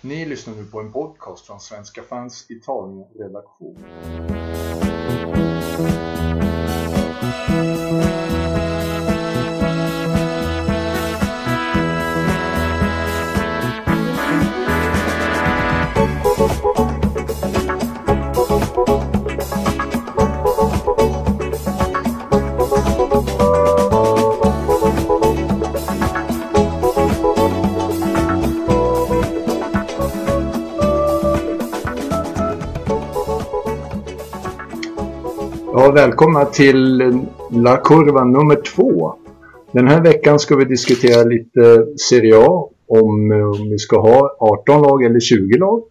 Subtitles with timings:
[0.00, 3.76] Ni lyssnar nu på en podcast från Svenska fans Italien-redaktion.
[36.06, 36.98] Välkomna till
[37.50, 39.14] La Curva nummer två.
[39.72, 44.82] Den här veckan ska vi diskutera lite Serie A, om, om vi ska ha 18
[44.82, 45.82] lag eller 20 lag.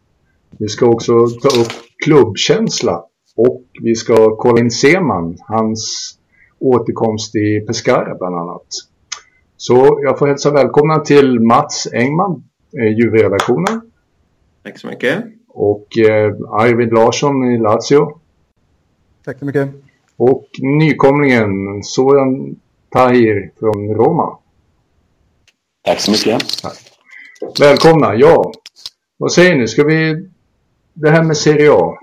[0.59, 1.71] Vi ska också ta upp
[2.03, 6.11] klubbkänsla och vi ska kolla in Seman, hans
[6.59, 8.67] återkomst i Pescara bland annat.
[9.57, 12.43] Så jag får hälsa välkomna till Mats Engman,
[12.79, 13.81] eh, Juve-redaktionen.
[14.63, 15.25] Tack så mycket.
[15.47, 18.19] Och eh, Arvid Larsson i Lazio.
[19.25, 19.84] Tack så mycket.
[20.17, 22.55] Och nykomlingen Soran
[22.89, 24.37] Tahir från Roma.
[25.85, 26.43] Tack så mycket.
[27.59, 28.15] Välkomna.
[28.15, 28.51] Ja,
[29.17, 29.67] vad säger ni?
[29.67, 30.27] Ska vi...
[30.93, 31.97] Det här med Serie A.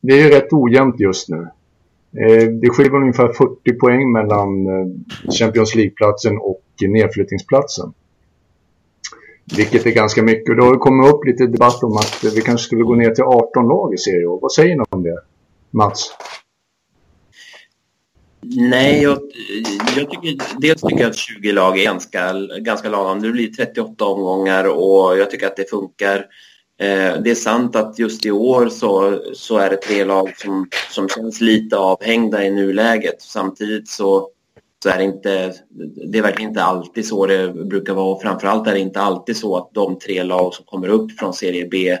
[0.00, 1.48] Det är ju rätt ojämnt just nu.
[2.20, 4.86] Eh, Det skiljer ungefär 40 poäng mellan eh,
[5.38, 7.92] Champions League-platsen och nedflyttningsplatsen.
[9.56, 10.48] Vilket är ganska mycket.
[10.48, 13.24] Och det har kommit upp lite debatt om att vi kanske skulle gå ner till
[13.24, 14.38] 18 lag i Serie A.
[14.42, 15.18] Vad säger ni om det?
[15.70, 16.10] Mats?
[18.50, 19.18] Nej, jag,
[19.96, 23.22] jag tycker, dels tycker jag att 20 lag är ganska, ganska lagom.
[23.22, 26.26] Det blir 38 omgångar och jag tycker att det funkar.
[26.80, 30.68] Eh, det är sant att just i år så, så är det tre lag som,
[30.90, 33.22] som känns lite avhängda i nuläget.
[33.22, 34.28] Samtidigt så,
[34.82, 35.54] så är det inte,
[36.12, 38.14] det är verkligen inte alltid så det brukar vara.
[38.14, 41.34] Och framförallt är det inte alltid så att de tre lag som kommer upp från
[41.34, 41.96] serie B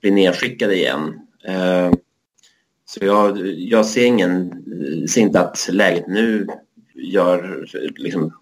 [0.00, 1.20] blir nedskickade igen.
[1.44, 1.90] Eh,
[2.90, 4.64] så jag, jag ser, ingen,
[5.08, 6.46] ser inte att läget nu
[6.94, 8.32] gör liksom,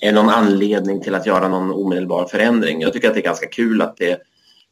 [0.00, 2.80] är någon anledning till att göra någon omedelbar förändring.
[2.80, 4.20] Jag tycker att det är ganska kul att det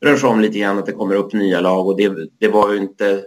[0.00, 2.72] rör sig om lite grann, att det kommer upp nya lag och det, det var
[2.72, 3.22] ju inte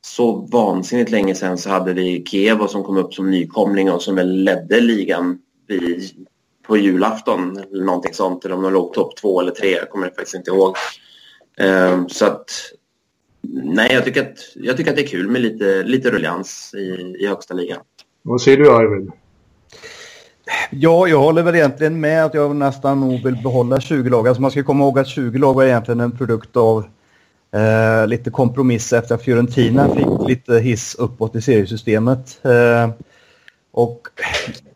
[0.00, 4.14] så vansinnigt länge sedan så hade vi Kiev som kom upp som nykomling och som
[4.14, 6.26] väl ledde ligan vid,
[6.66, 10.06] på julafton eller någonting sånt eller om de låg topp två eller tre, jag kommer
[10.06, 10.76] faktiskt inte ihåg.
[11.58, 12.50] Um, så att
[13.42, 17.14] Nej, jag tycker att, jag tycker att det är kul med lite, lite ruljans i,
[17.18, 17.80] i högsta ligan.
[18.22, 19.10] Vad säger du Arvid?
[20.70, 24.28] Ja, jag håller väl egentligen med att jag nästan nog vill behålla 20 lag.
[24.28, 26.84] Alltså man ska komma ihåg att 20 lag var egentligen en produkt av
[27.54, 32.40] eh, lite kompromiss efter att Fiorentina fick lite hiss uppåt i seriesystemet.
[32.44, 32.90] Eh,
[33.72, 34.08] och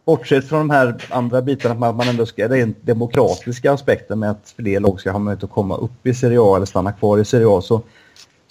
[0.05, 4.19] bortsett från de här andra bitarna, att man ändå ska, det är den demokratiska aspekten
[4.19, 6.93] med att fler lag ska ha möjlighet att komma upp i Serie A eller stanna
[6.93, 7.83] kvar i Serie A så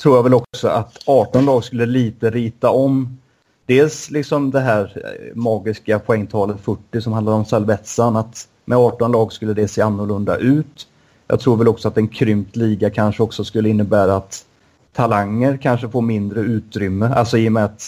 [0.03, 3.17] tror jag väl också att 18 lag skulle lite rita om
[3.65, 9.11] dels liksom det här eh, magiska poängtalet 40 som handlar om Salvetsan att med 18
[9.11, 10.87] lag skulle det se annorlunda ut.
[11.27, 14.45] Jag tror väl också att en krympt liga kanske också skulle innebära att
[14.93, 17.83] talanger kanske får mindre utrymme, alltså i och med att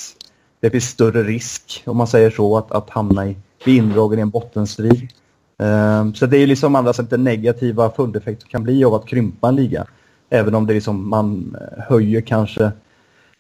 [0.60, 4.22] det finns större risk, om man säger så, att, att hamna i, bli indragen i
[4.22, 5.08] en bottenstrid.
[5.58, 9.48] Um, så det är ju liksom andra sätt negativa följdeffekter kan bli av att krympa
[9.48, 9.86] en liga.
[10.36, 12.72] Även om det liksom, man eh, höjer kanske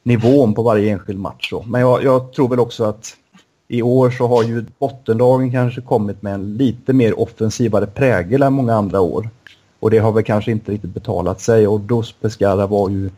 [0.04, 1.50] nivån på varje enskild match.
[1.52, 1.64] Då.
[1.68, 3.18] Men jag, jag, tror väl också att
[3.68, 8.54] i år så har ju bottenlagen kanske kommit med en lite mer offensivare prägel än
[8.54, 9.30] många andra år.
[9.80, 13.10] Och det har väl kanske inte riktigt betalat sig och Dos Pescara var ju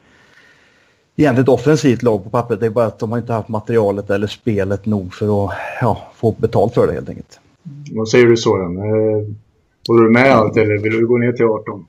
[1.16, 2.60] egentligen ett offensivt lag på pappret.
[2.60, 6.12] Det är bara att de har inte haft materialet eller spelet nog för att ja,
[6.16, 7.40] få betalt för det helt enkelt.
[7.92, 8.78] Vad säger du Soran?
[8.78, 9.28] Eh,
[9.88, 11.86] håller du med allt eller vill du gå ner till 18?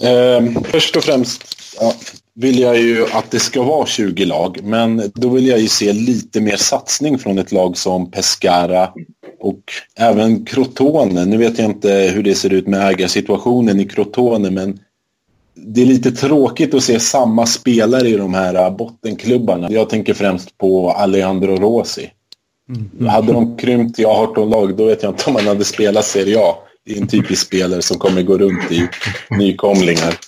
[0.00, 1.42] Eh, först och främst
[1.80, 1.94] ja,
[2.34, 5.92] vill jag ju att det ska vara 20 lag, men då vill jag ju se
[5.92, 8.90] lite mer satsning från ett lag som Pescara
[9.40, 9.62] och
[9.96, 11.24] även Crotone.
[11.24, 14.78] Nu vet jag inte hur det ser ut med ägarsituationen i Crotone, men
[15.54, 19.70] det är lite tråkigt att se samma spelare i de här bottenklubbarna.
[19.70, 22.10] Jag tänker främst på Alejandro Rosi.
[22.68, 23.06] Mm.
[23.06, 26.38] Hade de krympt till 18 lag, då vet jag inte om man hade spelat Serie
[26.40, 26.54] A.
[26.86, 28.88] Det är en typisk spelare som kommer gå runt i
[29.30, 30.18] nykomlingar.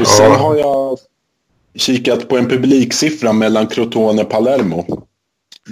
[0.00, 0.98] Och sen har jag
[1.74, 5.06] kikat på en publiksiffra mellan Crotone och Palermo.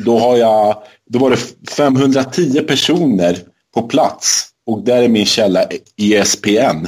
[0.05, 1.37] Då, har jag, då var det
[1.77, 3.37] 510 personer
[3.75, 5.61] på plats och där är min källa
[5.97, 6.87] ESPN.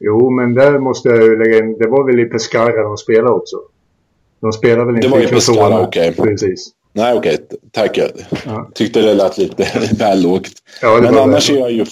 [0.00, 1.78] Jo, men där måste jag lägga in.
[1.78, 3.56] Det var väl i Pescara de spelade också?
[4.40, 6.10] De spelade väl inte det var i Pescara, okej.
[6.10, 6.26] Okay.
[6.26, 6.72] Precis.
[6.98, 7.34] Nej, okej.
[7.34, 7.58] Okay.
[7.70, 7.98] Tack.
[7.98, 8.10] Jag
[8.46, 8.70] ja.
[8.74, 9.66] tyckte det lät lite
[9.98, 10.52] väl lågt.
[10.82, 11.84] Ja, men annars är jag ju...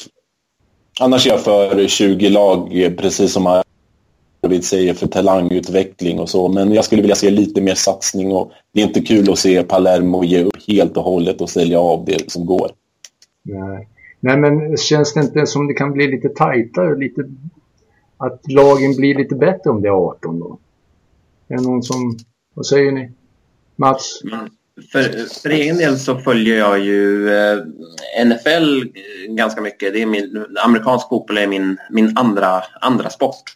[1.01, 3.63] annars är jag för 20 lag, precis som
[4.43, 6.49] Arvid säger, för talangutveckling och så.
[6.49, 9.63] Men jag skulle vilja se lite mer satsning och det är inte kul att se
[9.63, 12.71] Palermo ge upp helt och hållet och sälja av det som går.
[13.43, 13.89] Nej.
[14.21, 16.99] Nej, men känns det inte som det kan bli lite tajtare?
[16.99, 17.25] Lite,
[18.17, 20.59] att lagen blir lite bättre om det är 18 då?
[21.49, 22.17] Är det någon som...
[22.55, 23.11] Vad säger ni?
[23.77, 24.21] Mats?
[24.25, 24.49] Mm.
[24.93, 25.03] För,
[25.43, 27.59] för egen del så följer jag ju eh,
[28.27, 28.85] NFL
[29.29, 29.93] ganska mycket.
[29.93, 33.53] Det är min, amerikansk fotboll är min, min andra, andra sport.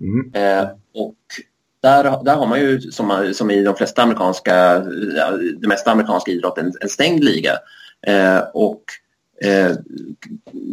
[0.00, 0.32] Mm.
[0.34, 1.16] Eh, och
[1.80, 4.78] där, där har man ju som, som i de flesta amerikanska,
[5.60, 7.52] det mesta amerikanska idrotten en stängd liga.
[8.06, 8.82] Eh, och
[9.42, 9.72] eh,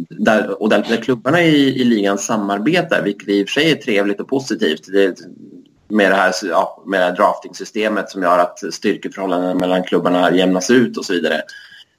[0.08, 3.76] där, och där, där klubbarna i, i ligan samarbetar, vilket i och för sig är
[3.76, 4.92] trevligt och positivt.
[4.92, 5.18] Det,
[5.88, 10.70] med det här, ja, med det här draftingsystemet som gör att styrkeförhållandena mellan klubbarna jämnas
[10.70, 11.42] ut och så vidare.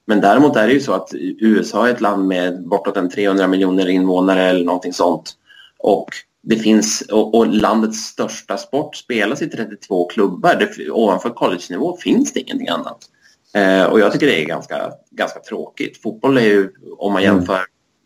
[0.06, 1.10] Men däremot är det ju så att
[1.40, 5.34] USA är ett land med bortåt en 300 miljoner invånare eller någonting sånt.
[5.80, 6.10] Och
[6.44, 10.56] det finns, och, och landets största sport spelas i 32 klubbar.
[10.56, 12.98] Det, ovanför college-nivå finns det ingenting annat.
[13.54, 16.02] Eh, och jag tycker det är ganska, ganska tråkigt.
[16.02, 17.36] Fotboll är ju, om man mm.
[17.36, 17.60] jämför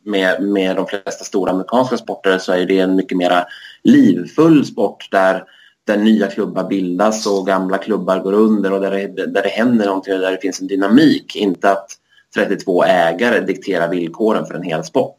[0.06, 3.44] med, med de flesta stora amerikanska sporter så är det en mycket mer
[3.84, 5.44] livfull sport där
[5.90, 9.86] där nya klubbar bildas och gamla klubbar går under och där det, där det händer
[9.86, 11.36] någonting och där det finns en dynamik.
[11.36, 11.88] Inte att
[12.36, 15.18] 32 ägare dikterar villkoren för en hel sport.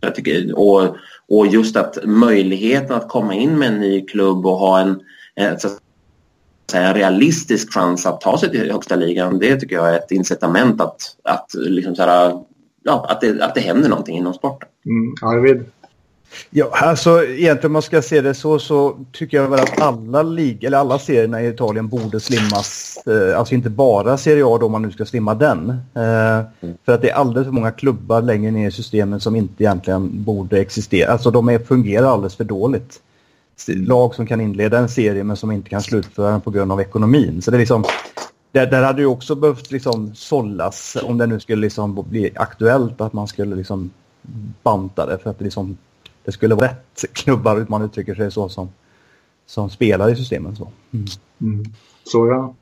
[0.00, 0.96] Jag tycker, och,
[1.28, 5.00] och just att möjligheten att komma in med en ny klubb och ha en,
[5.34, 5.58] en,
[6.70, 10.10] säga, en realistisk chans att ta sig till högsta ligan, det tycker jag är ett
[10.10, 12.44] incitament att, att, liksom så här,
[12.82, 14.68] ja, att, det, att det händer någonting inom sporten.
[14.86, 15.64] Mm, Arvid?
[16.50, 20.22] Ja, alltså egentligen om man ska se det så så tycker jag väl att alla
[20.22, 22.98] lig eller alla serierna i Italien borde slimmas.
[23.06, 25.70] Eh, alltså inte bara Serie A då om man nu ska slimma den.
[25.94, 26.76] Eh, mm.
[26.84, 30.24] För att det är alldeles för många klubbar längre ner i systemen som inte egentligen
[30.24, 31.12] borde existera.
[31.12, 33.00] Alltså de är, fungerar alldeles för dåligt.
[33.68, 36.80] Lag som kan inleda en serie men som inte kan slutföra den på grund av
[36.80, 37.42] ekonomin.
[37.42, 37.84] Så det är liksom
[38.52, 43.00] där, där hade ju också behövt liksom sållas om det nu skulle liksom bli aktuellt
[43.00, 43.90] att man skulle liksom
[44.62, 45.76] banta det för att det liksom
[46.24, 48.68] det skulle vara rätt klubbar, om man uttrycker sig så, som,
[49.46, 50.56] som spelar i systemen.
[50.56, 51.06] Så, mm.
[51.40, 51.64] Mm.
[52.04, 52.54] så ja.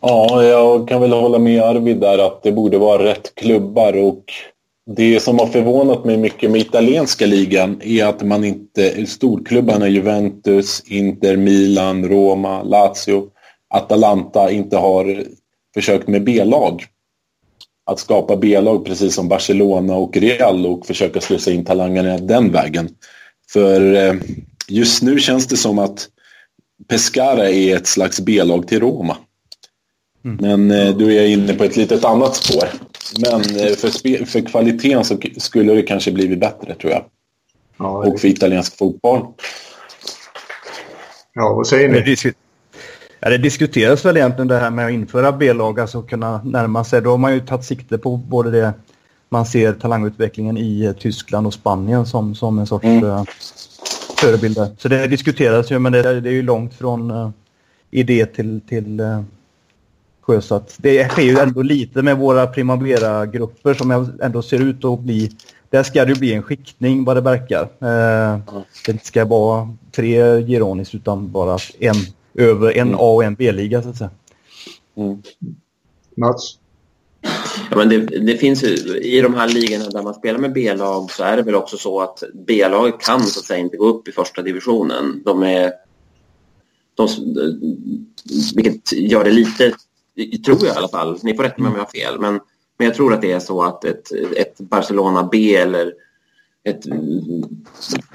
[0.00, 4.24] Ja, jag kan väl hålla med Arvid där att det borde vara rätt klubbar och
[4.86, 10.82] det som har förvånat mig mycket med italienska ligan är att man inte, storklubbarna Juventus,
[10.86, 13.28] Inter, Milan, Roma, Lazio,
[13.68, 15.24] Atalanta inte har
[15.74, 16.84] försökt med B-lag
[17.90, 22.88] att skapa B-lag precis som Barcelona och Real och försöka slussa in talangerna den vägen.
[23.52, 24.14] För eh,
[24.68, 26.08] just nu känns det som att
[26.88, 29.16] Pescara är ett slags B-lag till Roma.
[30.24, 30.36] Mm.
[30.40, 32.68] Men eh, du är inne på ett litet annat spår.
[33.20, 37.04] Men eh, för, för kvaliteten så skulle det kanske blivit bättre tror jag.
[37.78, 39.26] Ja, och för italiensk fotboll.
[41.34, 42.16] Ja, vad säger ni?
[43.22, 47.02] Ja, det diskuteras väl egentligen det här med att införa B-lag, alltså kunna närma sig.
[47.02, 48.72] Då har man ju tagit sikte på både det
[49.28, 53.04] man ser talangutvecklingen i eh, Tyskland och Spanien som, som en sorts mm.
[53.04, 53.24] uh,
[54.16, 54.68] förebilder.
[54.78, 57.30] Så det diskuteras ju, men det, det är ju långt från uh,
[57.90, 59.22] idé till, till uh,
[60.20, 60.74] sjösatt.
[60.78, 65.30] Det sker ju ändå lite med våra Primavera-grupper som ändå ser ut att bli...
[65.70, 67.62] Där ska det ju bli en skiktning vad det verkar.
[67.62, 71.94] Uh, det ska vara tre Gironis utan bara en
[72.34, 73.00] över en mm.
[73.00, 74.10] A och en B-liga så att säga.
[74.96, 75.22] Mm.
[76.16, 76.58] Mats?
[77.70, 81.10] Ja, men det, det, finns ju, I de här ligorna där man spelar med B-lag
[81.10, 84.08] så är det väl också så att B-laget kan så att säga inte gå upp
[84.08, 85.22] i första divisionen.
[85.24, 85.72] De är,
[86.94, 87.08] de,
[88.54, 89.72] vilket gör det lite,
[90.44, 92.40] tror jag i alla fall, ni får rätta mig om jag har fel, men,
[92.78, 95.92] men jag tror att det är så att ett, ett Barcelona B eller
[96.64, 96.80] ett,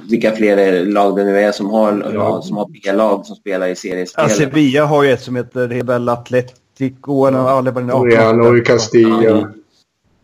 [0.10, 2.42] vilka fler lag det nu är som har, ja.
[2.42, 4.25] som har B-lag som spelar i seriespel.
[4.28, 7.25] Ja, Sevilla har ju ett som heter Rebel Atletico.
[7.25, 9.24] Real och Castilla.
[9.24, 9.50] Ja.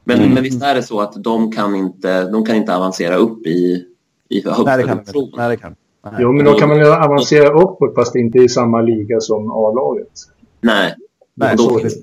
[0.03, 0.33] Men, mm.
[0.33, 3.85] men visst är det så att de kan inte, de kan inte avancera upp i,
[4.29, 6.13] i högsta de Nej, det kan Nej.
[6.19, 10.11] Jo, men då kan man avancera uppåt fast inte i samma liga som A-laget.
[10.61, 10.95] Nej.
[11.33, 11.95] Nej, då, så finns.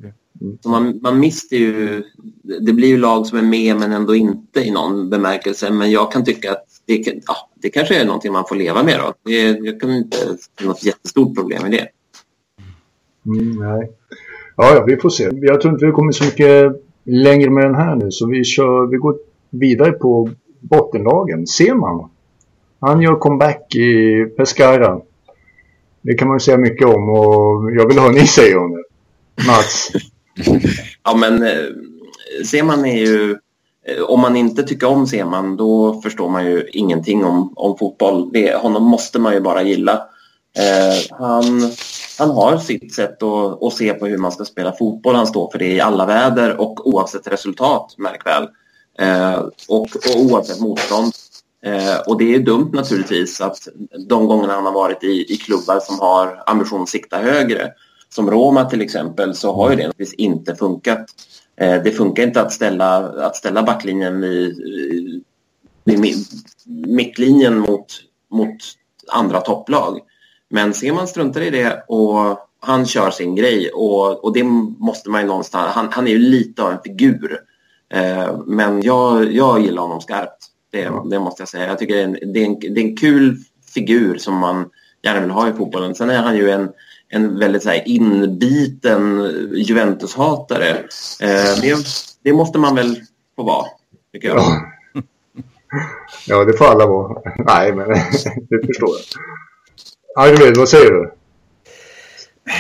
[0.61, 2.02] Så man, man mister ju...
[2.61, 5.71] Det blir ju lag som är med men ändå inte i någon bemärkelse.
[5.71, 6.95] Men jag kan tycka att det,
[7.26, 8.99] ja, det kanske är någonting man får leva med.
[8.99, 9.14] Då.
[9.25, 11.88] Det, jag kan inte se något jättestort problem med det.
[13.26, 13.90] Mm, nej.
[14.57, 15.30] Ja, ja, vi får se.
[15.33, 18.87] Jag tror inte vi kommer så mycket längre med den här nu så vi, kör,
[18.87, 19.16] vi går
[19.50, 20.30] vidare på
[20.61, 21.47] bottenlagen.
[21.47, 22.11] Ser man?
[22.80, 25.00] Han gör comeback i Pescara.
[26.02, 28.85] Det kan man säga mycket om och jag vill höra ni säger om det.
[29.47, 29.92] Mats?
[31.04, 31.64] ja, men eh,
[32.45, 33.38] Seman är ju
[33.87, 38.30] eh, om man inte tycker om Seman då förstår man ju ingenting om, om fotboll.
[38.33, 40.09] Det, honom måste man ju bara gilla.
[40.59, 41.73] Eh, han,
[42.18, 45.14] han har sitt sätt att, att, se på hur man ska spela fotboll.
[45.14, 48.49] Han står för det i alla väder och oavsett resultat, märk väl.
[48.99, 51.12] Eh, och, och oavsett motstånd.
[51.64, 53.68] Eh, och det är dumt naturligtvis att
[54.09, 57.73] de gångerna han har varit i, i klubbar som har ambition att sikta högre,
[58.15, 61.07] som Roma till exempel, så har ju det naturligtvis inte funkat.
[61.57, 62.97] Eh, det funkar inte att ställa,
[63.27, 64.55] att ställa backlinjen i,
[65.85, 66.15] i
[66.87, 67.87] mittlinjen mot,
[68.31, 68.57] mot
[69.12, 70.00] andra topplag.
[70.50, 74.45] Men ser man struntar i det och han kör sin grej och, och det
[74.79, 75.75] måste man ju någonstans...
[75.75, 77.38] Han, han är ju lite av en figur.
[77.91, 80.47] Eh, men jag, jag gillar honom skarpt.
[80.71, 81.67] Det, det måste jag säga.
[81.67, 83.37] Jag tycker det är, en, det, är en, det är en kul
[83.75, 84.71] figur som man
[85.03, 85.95] gärna vill ha i fotbollen.
[85.95, 86.69] Sen är han ju en,
[87.11, 90.71] en väldigt så här, inbiten Juventus-hatare.
[91.21, 91.77] Eh, det,
[92.23, 93.00] det, måste man väl
[93.37, 93.67] få vara,
[94.12, 94.38] tycker jag.
[94.38, 94.62] Ja,
[96.27, 97.23] ja det får alla vara.
[97.38, 97.88] Nej, men
[98.49, 100.25] det förstår jag.
[100.25, 101.12] Arvid, vad säger du?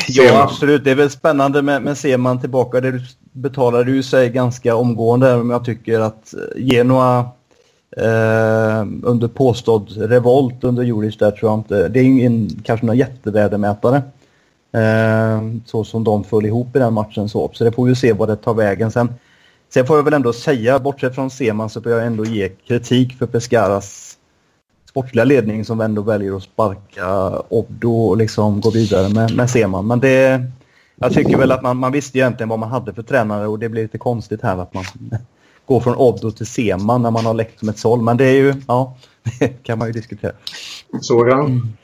[0.08, 0.84] Ja, absolut.
[0.84, 2.80] Det är väl spännande med, med ser man tillbaka.
[2.80, 3.00] Det
[3.32, 5.36] betalade ju sig ganska omgående.
[5.36, 7.18] Men jag tycker att Genoa
[7.96, 11.88] eh, under påstådd revolt under Juric där tror jag inte.
[11.88, 14.02] Det är ingen kanske någon jättevärdemätare.
[14.72, 17.50] Eh, så som de föll ihop i den matchen så.
[17.52, 18.90] Så det får vi se vad det tar vägen.
[18.90, 19.14] Sen,
[19.68, 23.18] sen får jag väl ändå säga, bortsett från Seman så får jag ändå ge kritik
[23.18, 24.18] för Pescaras
[24.88, 29.86] sportsliga ledning som ändå väljer att sparka Obdo och liksom gå vidare med, med Seman.
[29.86, 30.42] Men det,
[30.96, 33.68] jag tycker väl att man, man visste egentligen vad man hade för tränare och det
[33.68, 34.84] blir lite konstigt här att man
[35.66, 38.02] går från Obdo till Seman när man har läckt som ett såll.
[38.02, 38.96] Men det är ju, ja,
[39.38, 40.32] det kan man ju diskutera.
[41.00, 41.76] Sådan?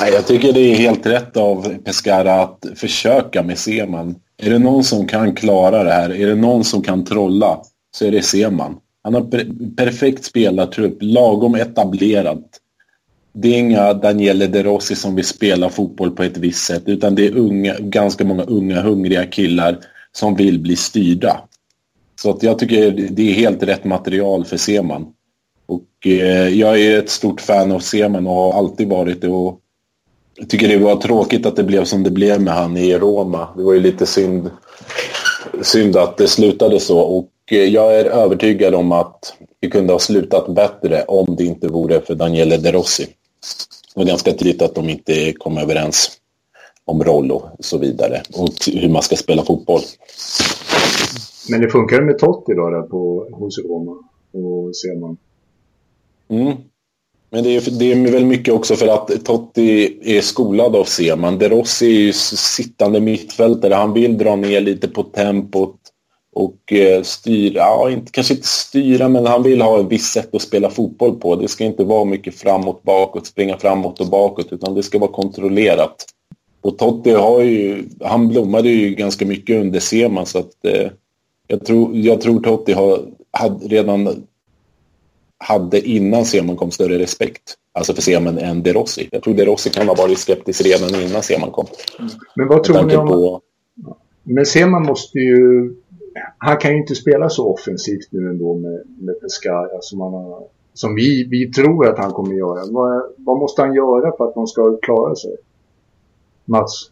[0.00, 4.14] Nej, jag tycker det är helt rätt av Pescara att försöka med Seman.
[4.42, 7.60] Är det någon som kan klara det här, är det någon som kan trolla,
[7.96, 8.76] så är det Seman.
[9.02, 9.44] Han har
[9.76, 12.44] perfekt spelartrupp, lagom etablerad.
[13.32, 17.14] Det är inga Daniele De Rossi som vill spela fotboll på ett visst sätt utan
[17.14, 19.78] det är unga, ganska många unga hungriga killar
[20.12, 21.40] som vill bli styrda.
[22.20, 25.06] Så att jag tycker det är helt rätt material för Seman.
[25.70, 29.28] Och eh, jag är ett stort fan av Seman och har alltid varit det.
[29.28, 29.60] Och
[30.36, 33.48] jag tycker det var tråkigt att det blev som det blev med han i Roma.
[33.56, 34.50] Det var ju lite synd,
[35.62, 36.98] synd att det slutade så.
[36.98, 41.68] Och Eh, jag är övertygad om att det kunde ha slutat bättre om det inte
[41.68, 43.04] vore för Daniele De Rossi.
[43.94, 46.10] Det var ganska tydligt att de inte kom överens
[46.84, 49.80] om roll och så vidare och hur man ska spela fotboll.
[51.50, 53.92] Men det funkar med Totti då där på, hos Roma
[54.32, 55.16] och Seman?
[56.30, 56.56] Mm.
[57.30, 61.38] Men det är, det är väl mycket också för att Totti är skolad av Seman.
[61.38, 63.74] De Rossi är ju sittande mittfältare.
[63.74, 65.76] Han vill dra ner lite på tempot
[66.32, 70.34] och eh, styra, ja, inte, kanske inte styra, men han vill ha ett visst sätt
[70.34, 71.36] att spela fotboll på.
[71.36, 75.12] Det ska inte vara mycket framåt, bakåt, springa framåt och bakåt, utan det ska vara
[75.12, 76.06] kontrollerat.
[76.60, 80.90] Och Totti har ju, han blommade ju ganska mycket under Seman, så att eh,
[81.46, 84.24] jag, tror, jag tror Totti har, hade redan
[85.44, 87.56] hade innan Seman kom större respekt.
[87.72, 89.08] Alltså för Seman än De Rossi.
[89.12, 91.66] Jag tror De Rossi kan ha varit skeptisk redan innan Seman kom.
[92.34, 93.08] Men vad tror ni om...
[93.08, 93.40] På...
[94.22, 95.70] Men Seman måste ju
[96.38, 100.42] han kan ju inte spela så offensivt nu ändå med, med Pescara som, har,
[100.74, 102.72] som vi, vi tror att han kommer göra.
[102.72, 105.36] Vad, vad måste han göra för att de ska klara sig?
[106.44, 106.90] Mats?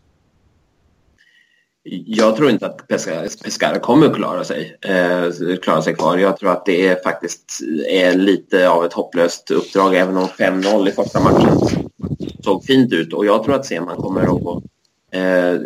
[2.06, 6.18] Jag tror inte att Pescara, kommer att klara sig, eh, klara sig kvar.
[6.18, 10.88] Jag tror att det är faktiskt är lite av ett hopplöst uppdrag även om 5-0
[10.88, 11.58] i första matchen
[12.44, 13.12] såg fint ut.
[13.12, 14.62] Och jag tror att Seman kommer att
[15.12, 15.60] eh,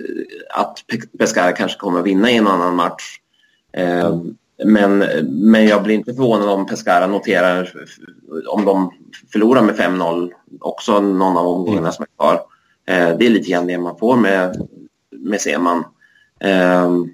[0.54, 0.78] att
[1.18, 3.18] Pescara kanske kommer att vinna i en annan match
[3.72, 4.16] Eh,
[4.64, 7.72] men, men jag blir inte förvånad om Pescara noterar
[8.48, 8.90] om de
[9.32, 12.34] förlorar med 5-0 också någon av omgångarna som är kvar.
[12.86, 14.68] Eh, det är lite grann det man får med,
[15.10, 15.84] med Seman.
[16.42, 17.08] Ehm,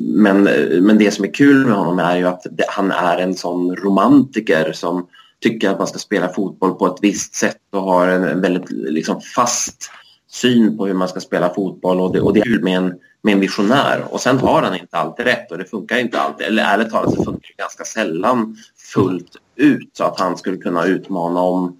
[0.00, 0.42] men,
[0.80, 3.76] men det som är kul med honom är ju att det, han är en sån
[3.76, 5.06] romantiker som
[5.40, 9.20] tycker att man ska spela fotboll på ett visst sätt och har en väldigt liksom,
[9.20, 9.90] fast
[10.30, 12.94] syn på hur man ska spela fotboll och det, och det är kul med en
[13.22, 16.46] med en visionär och sen har han inte alltid rätt och det funkar inte alltid.
[16.46, 18.56] Eller ärligt talat så funkar det ganska sällan
[18.94, 21.76] fullt ut så att han skulle kunna utmana om,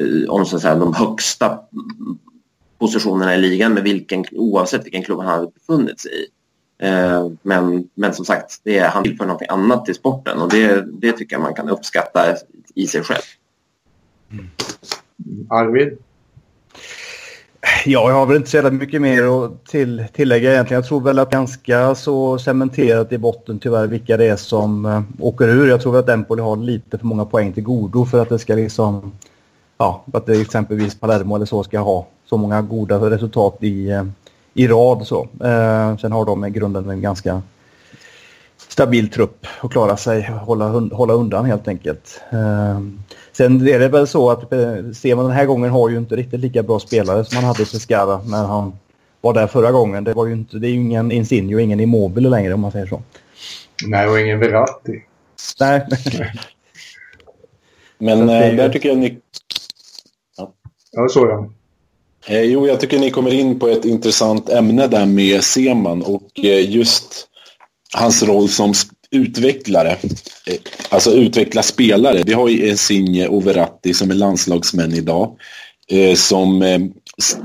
[0.00, 1.58] eh, om så att säga, de högsta
[2.84, 6.26] positionerna i ligan med vilken, oavsett vilken klubb han hade befunnit sig i.
[6.86, 10.84] Eh, men, men som sagt, det är, han tillför något annat till sporten och det,
[11.00, 12.20] det tycker jag man kan uppskatta
[12.74, 13.22] i sig själv.
[15.50, 15.98] Arvid?
[17.86, 20.82] Ja, jag har väl inte så mycket mer att till, tillägga egentligen.
[20.82, 25.02] Jag tror väl att ganska så cementerat i botten tyvärr vilka det är som uh,
[25.18, 25.68] åker ur.
[25.68, 28.38] Jag tror väl att Empoli har lite för många poäng till godo för att det
[28.38, 29.12] ska liksom...
[29.78, 34.04] Ja, att det exempelvis Palermo eller så ska ha så många goda resultat i, uh,
[34.54, 35.22] i rad så.
[35.22, 37.42] Uh, sen har de i grunden en ganska
[38.68, 42.20] stabil trupp och klara sig, hålla, hålla undan helt enkelt.
[43.36, 46.40] Sen är det väl så att eh, Steven den här gången har ju inte riktigt
[46.40, 48.72] lika bra spelare som han hade i Pescara när han
[49.20, 50.04] var där förra gången.
[50.04, 52.72] Det, var ju inte, det är ju ingen Insigne och ingen Immobile längre om man
[52.72, 53.02] säger så.
[53.86, 55.02] Nej, och ingen Verratti.
[55.60, 55.86] Nej.
[57.98, 59.18] Men äh, där tycker jag ni...
[60.36, 60.52] Ja,
[60.92, 61.50] ja så ja.
[62.26, 66.44] Eh, jo, jag tycker ni kommer in på ett intressant ämne där med Seman och
[66.44, 67.28] eh, just
[67.94, 68.72] hans roll som
[69.10, 70.56] utvecklare, eh,
[70.88, 72.22] alltså utveckla spelare.
[72.26, 75.36] Vi har ju Insigne och Verratti som är landslagsmän idag.
[75.88, 76.80] Eh, som, eh,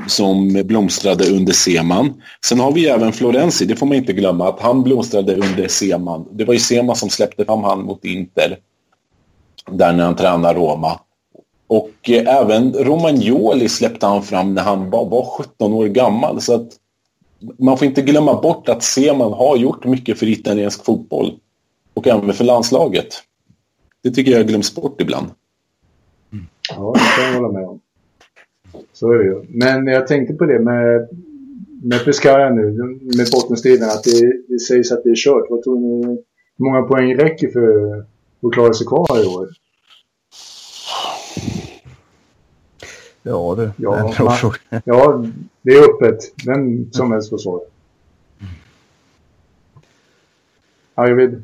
[0.08, 2.22] som blomstrade under Seman.
[2.46, 6.28] Sen har vi även Florenzi, det får man inte glömma, att han blomstrade under Seman.
[6.32, 8.58] Det var ju Seman som släppte fram han mot Inter.
[9.72, 11.00] Där när han tränade Roma.
[11.70, 16.42] Och även Romagnoli släppte han fram när han var, var 17 år gammal.
[16.42, 16.68] Så att
[17.58, 21.32] man får inte glömma bort att Seman har gjort mycket för italiensk fotboll
[21.94, 23.08] och även för landslaget.
[24.04, 25.28] Det tycker jag glöms bort ibland.
[26.70, 27.80] Ja, det kan jag hålla med om.
[28.94, 29.44] Så är det ju.
[29.50, 31.08] Men jag tänkte på det med,
[31.84, 32.72] med Pescara nu,
[33.18, 35.46] med bottenstriden, att det, det sägs att det är kört.
[35.50, 36.06] Vad tror ni?
[36.58, 37.98] Hur många poäng räcker för
[38.48, 39.48] att klara sig kvar i år?
[43.24, 45.24] Ja du, ja, man, ja,
[45.62, 46.18] det är öppet.
[46.46, 47.62] Vem som helst får svara.
[51.00, 51.44] Arvid?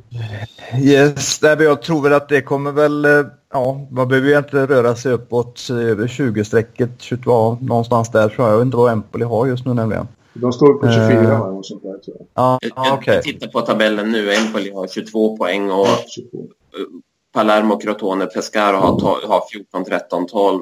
[0.79, 3.05] Yes, jag tror väl att det kommer väl...
[3.05, 6.89] Eh, ja, man behöver ju inte röra sig uppåt över 20-strecket.
[6.97, 8.53] 22, någonstans där tror jag.
[8.53, 10.07] Jag vet inte vad Empoli har just nu nämligen.
[10.33, 11.63] De står på 24 uh, va?
[11.63, 12.27] sånt där, tror jag.
[12.33, 13.15] Ah, jag, okay.
[13.15, 14.33] jag tittar på tabellen nu.
[14.33, 15.97] Empoli har 22 poäng och ja,
[17.33, 20.61] Palermo, Crotone, Pescara har, har 14, 13, 12.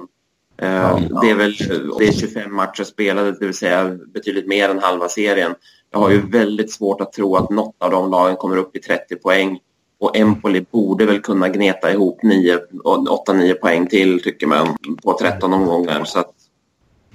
[0.65, 1.55] Ja, det är väl
[1.99, 5.55] det är 25 matcher spelade, det vill säga betydligt mer än halva serien.
[5.91, 6.29] Jag har ju mm.
[6.29, 9.59] väldigt svårt att tro att något av de lagen kommer upp i 30 poäng.
[9.99, 16.03] Och Empoli borde väl kunna gneta ihop 8-9 poäng till, tycker man, på 13 omgångar.
[16.03, 16.31] Så att,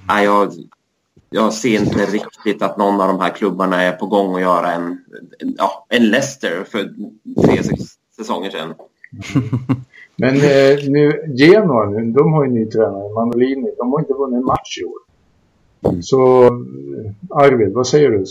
[0.09, 0.53] nej, jag,
[1.31, 4.72] jag ser inte riktigt att någon av de här klubbarna är på gång att göra
[4.72, 4.99] en,
[5.38, 6.94] ja, en Leicester för
[7.44, 7.62] tre
[8.16, 8.75] säsonger sedan.
[10.20, 13.70] Men eh, nu, Genoa nu, de har ju ny tränare, Manolini.
[13.78, 15.09] De har inte vunnit en match i år.
[16.02, 16.44] Så
[17.31, 18.24] Arvid, vad säger du?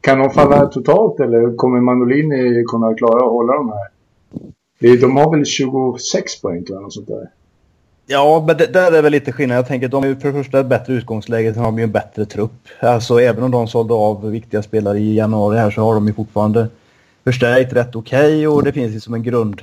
[0.00, 3.88] Kan de falla totalt eller kommer Manolini kunna klara att hålla de här?
[5.00, 7.30] De har väl 26 poäng eller något sånt där.
[8.06, 9.58] Ja, men det, där är väl lite skillnad.
[9.58, 11.78] Jag tänker att de har ju för det första ett bättre utgångsläge, sen har de
[11.78, 12.68] ju en bättre trupp.
[12.80, 16.12] Alltså även om de sålde av viktiga spelare i januari här så har de ju
[16.12, 16.68] fortfarande
[17.24, 19.62] förstärkt rätt okej okay, och det finns ju som en grund.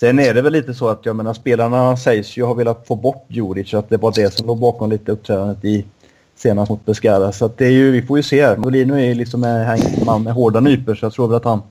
[0.00, 2.96] Sen är det väl lite så att jag menar spelarna sägs ju ha velat få
[2.96, 5.86] bort Juric, att det var det som låg bakom lite uppträdandet i
[6.34, 7.32] senast mot Pescara.
[7.32, 8.56] Så det är ju, vi får ju se.
[8.56, 11.62] Molino är ju liksom en man med hårda nyper så jag tror väl att han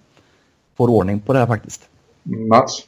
[0.78, 1.82] får ordning på det här faktiskt.
[2.50, 2.86] Mats?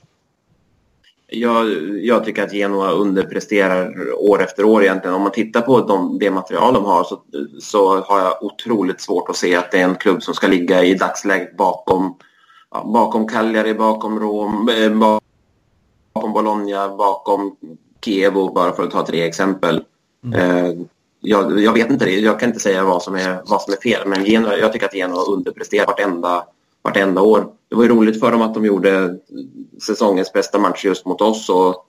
[1.27, 1.65] Jag,
[2.03, 5.15] jag tycker att Genoa underpresterar år efter år egentligen.
[5.15, 7.21] Om man tittar på de, det material de har så,
[7.61, 10.83] så har jag otroligt svårt att se att det är en klubb som ska ligga
[10.83, 12.17] i dagsläget bakom,
[12.71, 15.21] ja, bakom Cagliari, bakom Rom, eh,
[16.13, 17.55] bakom Bologna, bakom
[18.05, 19.83] Kievo bara för att ta tre exempel.
[20.23, 20.39] Mm.
[20.39, 20.73] Eh,
[21.21, 22.19] jag, jag, vet inte det.
[22.19, 24.07] Jag kan inte säga vad som är, vad som är fel.
[24.07, 26.45] Men Genoa, jag tycker att Genoa underpresterar vartenda,
[26.81, 27.47] vartenda år.
[27.69, 29.17] Det var ju roligt för dem att de gjorde
[29.81, 31.49] säsongens bästa match just mot oss.
[31.49, 31.85] Och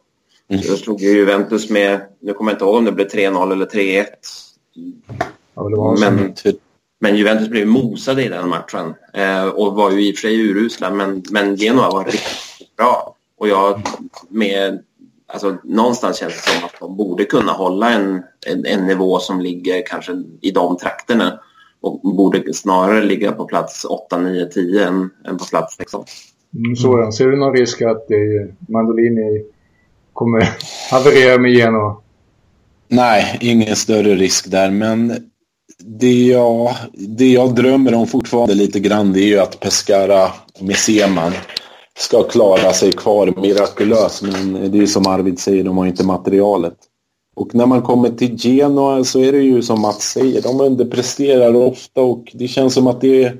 [0.48, 0.62] mm.
[0.64, 3.66] Jag slog ju Juventus med, nu kommer jag inte ihåg om det blev 3-0 eller
[3.66, 4.04] 3-1.
[5.54, 6.34] Ja, men,
[7.00, 10.40] men Juventus blev mosade i den matchen eh, och var ju i och för sig
[10.40, 10.90] urusla.
[10.90, 13.11] Men, men Genoa var riktigt bra.
[13.42, 13.82] Och jag
[14.28, 14.82] med
[15.26, 19.40] alltså, någonstans känns det som att de borde kunna hålla en, en, en, nivå som
[19.40, 21.40] ligger kanske i de trakterna
[21.80, 26.04] och borde snarare ligga på plats 8, 9, 10 än, än på plats 16.
[26.54, 29.44] Mm, så Ser du någon risk att det, Mandolini
[30.12, 30.48] kommer
[30.90, 31.96] haverera med Genoa?
[32.88, 35.30] Nej, ingen större risk där, men
[35.78, 40.76] det jag, det jag drömmer om fortfarande lite grann det är ju att Pescara med
[40.76, 41.32] Seman
[41.98, 44.22] ska klara sig kvar mirakulöst.
[44.22, 46.76] Men det är ju som Arvid säger, de har inte materialet.
[47.34, 51.54] Och när man kommer till Genoa så är det ju som Mats säger, de underpresterar
[51.54, 53.36] ofta och det känns som att det är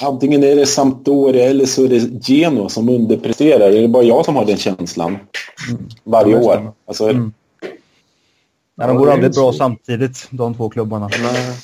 [0.00, 3.70] antingen är det Sampdoria eller så är det Genoa som underpresterar.
[3.70, 5.18] Är det bara jag som har den känslan?
[5.70, 5.88] Mm.
[6.04, 6.72] Varje år.
[6.86, 7.32] Alltså, mm.
[8.76, 11.10] Ja, de går aldrig bra samtidigt, de två klubbarna.
[11.22, 11.56] Nej.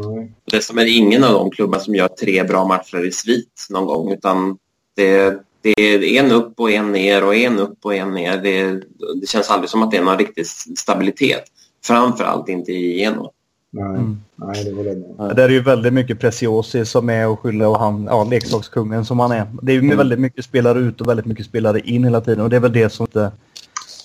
[0.00, 0.32] Nej.
[0.52, 3.86] Dessutom är det ingen av de klubbar som gör tre bra matcher i svit någon
[3.86, 4.58] gång, utan
[4.96, 5.40] det,
[5.74, 8.38] det är en upp och en ner och en upp och en ner.
[8.38, 8.82] Det,
[9.20, 10.46] det känns aldrig som att det är någon riktig
[10.78, 11.44] stabilitet.
[11.84, 13.30] Framförallt inte i Genoa.
[13.70, 14.20] Nej, mm.
[14.34, 15.34] nej, det var det.
[15.34, 19.20] Det är ju väldigt mycket Preciosi som är och skylla och han, ja, leksakskungen som
[19.20, 19.46] han är.
[19.62, 19.96] Det är ju mm.
[19.96, 22.72] väldigt mycket spelare ut och väldigt mycket spelare in hela tiden och det är väl
[22.72, 23.32] det som inte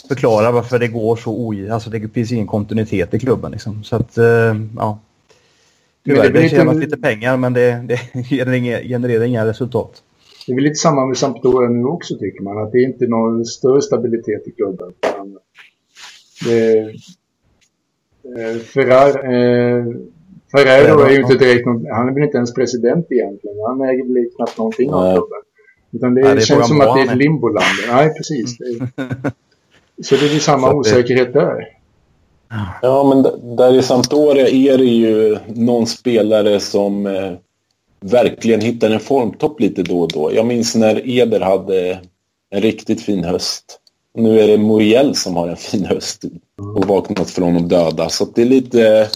[0.07, 1.69] förklarar varför det går så oj...
[1.69, 3.83] Alltså det finns ingen kontinuitet i klubben liksom.
[3.83, 4.25] Så att, uh,
[4.77, 4.99] ja.
[6.05, 7.97] Tyvärr, det, det tjänas lite pengar men det, det
[8.83, 10.03] genererar inga resultat.
[10.45, 12.57] Det är väl lite samma med Sampdoria nu också tycker man.
[12.57, 14.93] Att det är inte någon större stabilitet i klubben.
[16.49, 16.87] Eh,
[18.61, 19.85] Ferrar, eh,
[20.51, 23.57] Ferrero är ju inte direkt någon, han är väl inte ens president egentligen.
[23.67, 25.41] Han äger väl knappt någonting av klubben.
[25.91, 27.65] Utan det, Nej, det känns som att det är ett limboland.
[27.87, 28.57] Nej, precis.
[28.57, 28.65] Det,
[30.03, 31.67] så det är ju samma osäkerhet där.
[32.81, 33.21] Ja, men
[33.55, 37.33] där i Sampdoria är det ju någon spelare som eh,
[38.05, 40.33] verkligen hittar en formtopp lite då och då.
[40.33, 41.99] Jag minns när Eder hade
[42.49, 43.77] en riktigt fin höst.
[44.13, 46.23] Nu är det Muriel som har en fin höst
[46.75, 48.09] och vaknat från de döda.
[48.09, 49.09] Så det är lite...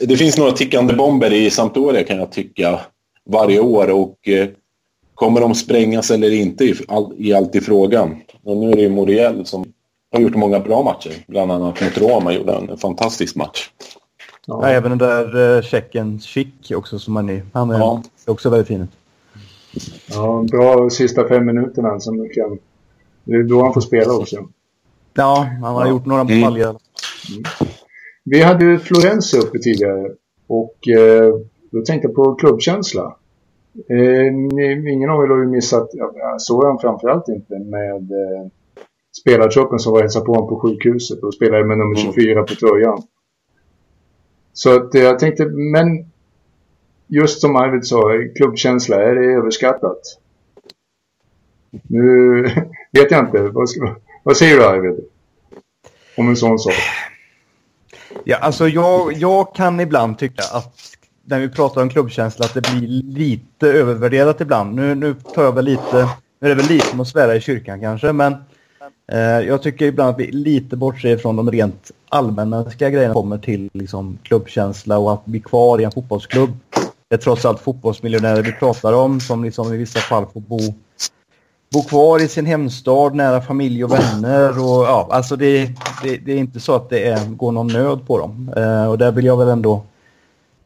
[0.00, 2.80] Det finns några tickande bomber i Sampdoria kan jag tycka
[3.30, 4.48] varje år och eh,
[5.14, 7.14] kommer de sprängas eller inte i, all,
[7.52, 8.16] i frågan.
[8.44, 9.72] Och nu är det ju Muriel som
[10.12, 11.12] har gjort många bra matcher.
[11.26, 13.70] Bland annat mot Roma gjorde han en fantastisk match.
[14.46, 14.68] Ja.
[14.68, 17.42] även den där uh, checken Chic också som han är.
[17.52, 18.02] Han är ja.
[18.26, 18.88] också väldigt fin
[20.10, 22.58] Ja, bra sista fem minuterna som kan...
[23.24, 24.36] Det är då han får spela också.
[25.14, 25.90] Ja, han har ja.
[25.90, 26.68] gjort några bataljer.
[26.68, 26.78] Mm.
[27.30, 27.72] Mm.
[28.24, 30.10] Vi hade ju Florenzi uppe tidigare
[30.46, 31.34] och eh,
[31.70, 33.16] då tänkte jag på klubbkänsla.
[33.90, 34.26] Eh,
[34.92, 38.46] ingen av er har ju missat, jag såg han framförallt inte med eh,
[39.20, 42.46] spelartruppen som var hälsade på honom på sjukhuset och spelade med nummer 24 mm.
[42.46, 43.02] på tröjan.
[44.56, 46.10] Så att jag tänkte, men
[47.06, 48.02] just som Arvid sa,
[48.36, 50.00] klubbkänsla, är det överskattat?
[51.82, 52.42] Nu
[52.92, 53.42] vet jag inte.
[53.42, 53.68] Vad,
[54.22, 55.00] vad säger du Arvid?
[56.16, 56.74] Om en sån sak.
[58.24, 60.74] Ja, alltså jag, jag kan ibland tycka att
[61.24, 64.74] när vi pratar om klubbkänsla att det blir lite övervärderat ibland.
[64.74, 66.08] Nu, nu tar jag väl lite,
[66.40, 68.55] nu är det väl lite som att svära i kyrkan kanske, men Eh,
[69.12, 73.70] Eh, jag tycker ibland att vi lite bortser från de rent allmänmänskliga grejerna kommer till
[73.72, 76.50] liksom, klubbkänsla och att bli kvar i en fotbollsklubb.
[77.08, 80.58] Det är trots allt fotbollsmiljonärer vi pratar om som liksom i vissa fall får bo,
[81.72, 84.50] bo kvar i sin hemstad nära familj och vänner.
[84.50, 85.66] Och, ja, alltså det,
[86.02, 88.52] det, det är inte så att det är, går någon nöd på dem.
[88.56, 89.82] Eh, och där vill jag väl ändå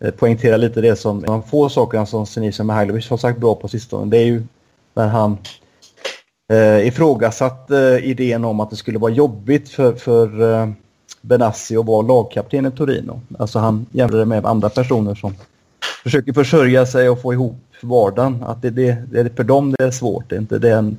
[0.01, 3.69] eh, poängtera lite det som de få sakerna som Senisa Mihailovic har sagt bra på
[3.69, 4.11] sistone.
[4.11, 4.43] Det är ju
[4.95, 5.39] när han
[6.51, 10.69] eh, ifrågasatt eh, idén om att det skulle vara jobbigt för, för eh,
[11.21, 13.21] Benassi att vara lagkapten i Torino.
[13.39, 15.35] Alltså han jämförde med andra personer som
[16.03, 18.43] försöker försörja sig och få ihop vardagen.
[18.47, 20.29] Att det, det, det, för dem det är svårt.
[20.29, 20.97] Det är, inte, det är, en,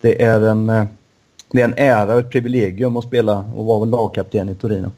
[0.00, 0.84] det är, en, eh,
[1.52, 4.90] det är en ära och ett privilegium att spela och vara lagkapten i Torino.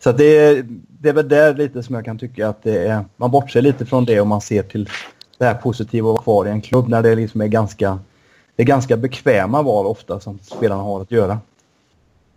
[0.00, 3.30] Så det, det är väl där lite som jag kan tycka att det är, man
[3.30, 4.88] bortser lite från det om man ser till
[5.38, 7.98] det här positiva att vara kvar i en klubb när det liksom är ganska
[8.56, 11.38] det är ganska bekväma val ofta som spelarna har att göra.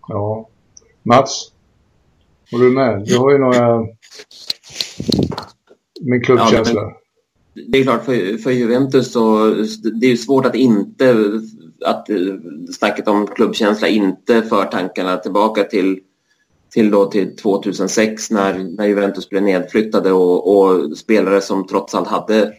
[0.07, 0.49] Ja.
[1.03, 1.51] Mats?
[2.51, 3.03] Håller du med?
[3.05, 3.87] Du har ju några
[6.01, 6.81] med klubbkänsla.
[6.81, 6.93] Ja,
[7.67, 9.49] det är klart, för, för Juventus så
[10.01, 11.15] det är svårt att inte
[11.85, 12.09] att
[12.77, 15.99] snacket om klubbkänsla inte för tankarna tillbaka till
[16.69, 22.07] till, då till 2006 när, när Juventus blev nedflyttade och, och spelare som trots allt
[22.07, 22.53] hade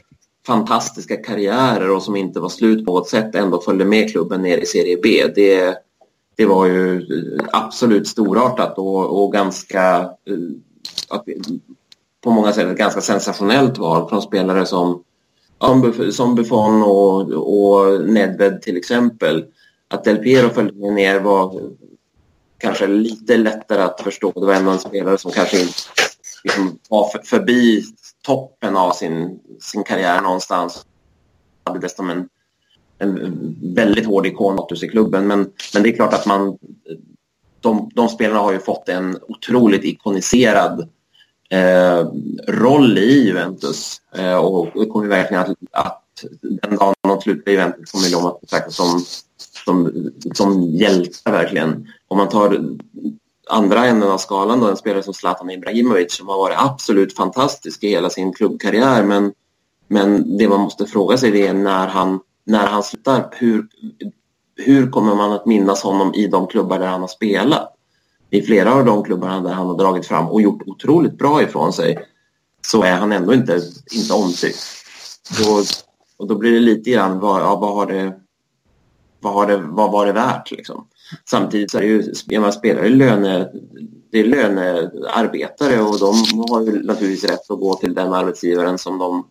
[0.48, 4.58] fantastiska karriärer och som inte var slut på något sätt ändå följde med klubben ner
[4.58, 5.32] i Serie B.
[5.34, 5.78] Det,
[6.36, 10.36] det var ju eh, absolut storartat och, och ganska eh,
[11.08, 11.24] att,
[12.24, 15.02] på många sätt ett ganska sensationellt val från spelare som,
[16.12, 19.44] som Buffon och, och Nedved till exempel.
[19.88, 21.60] Att Del Piero följde med ner var
[22.58, 24.32] kanske lite lättare att förstå.
[24.34, 25.72] Det var ändå en spelare som kanske inte
[26.44, 27.84] liksom var förbi
[28.22, 30.86] toppen av sin, sin karriär någonstans.
[31.64, 32.28] Hade dessutom en,
[32.98, 35.26] en väldigt hård ikonstatus i klubben.
[35.26, 36.58] Men, men det är klart att man,
[37.60, 40.88] de, de spelarna har ju fått en otroligt ikoniserad
[41.50, 42.06] eh,
[42.48, 44.02] roll i Juventus.
[44.14, 46.04] Eh, och det kommer verkligen att, att
[46.40, 49.04] den dagen de slutar i Juventus kommer de att betraktas som,
[49.64, 51.88] som, som hjältar verkligen.
[52.08, 52.60] Om man tar
[53.48, 57.84] andra änden av skalan då, en spelare som Zlatan Ibrahimovic som har varit absolut fantastisk
[57.84, 59.32] i hela sin klubbkarriär men,
[59.88, 63.66] men det man måste fråga sig är när han, när han slutar, hur,
[64.56, 67.74] hur kommer man att minnas honom i de klubbar där han har spelat?
[68.30, 71.72] i flera av de klubbarna där han har dragit fram och gjort otroligt bra ifrån
[71.72, 71.98] sig
[72.66, 73.60] så är han ändå inte,
[73.92, 74.58] inte omtyckt.
[75.48, 75.64] Och,
[76.16, 78.20] och då blir det lite grann, vad, ja, vad, har det,
[79.20, 80.86] vad, har det, vad var det värt liksom?
[81.30, 81.88] Samtidigt så är det
[82.28, 83.50] ju, man spelar ju löne,
[84.12, 86.14] det är lönearbetare och de
[86.50, 89.26] har ju naturligtvis rätt att gå till den arbetsgivaren som de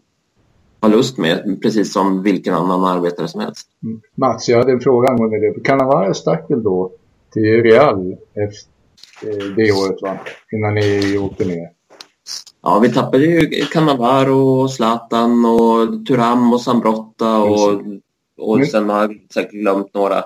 [0.80, 3.68] har lust med, precis som vilken annan arbetare som helst.
[3.84, 4.02] Mm.
[4.16, 5.64] Mats, jag hade en fråga angående det.
[5.64, 6.92] Cannavaro stack väl då
[7.34, 10.20] till Real efter eh, det året va?
[10.52, 11.70] Innan ni åkte ner?
[12.64, 17.82] Ja, vi tappade ju Cannavaro, Zlatan och Turam och Sambrotta och,
[18.38, 20.24] och sen har jag säkert glömt några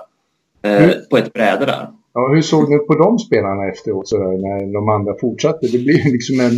[0.62, 1.88] eh, på ett bräde där.
[2.14, 5.66] Ja, hur såg ni på de spelarna efteråt så när de andra fortsatte?
[5.66, 6.52] Det blir ju liksom en...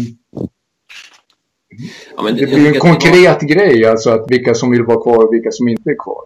[2.16, 3.48] Ja, det blir en konkret var...
[3.48, 6.24] grej, alltså att vilka som vill vara kvar och vilka som inte är kvar.